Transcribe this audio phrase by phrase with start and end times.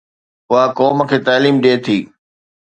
[0.51, 1.97] اها قوم کي تعليم ڏئي ٿي.